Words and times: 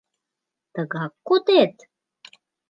Тыгак 0.73 1.13
кодет? 1.27 1.75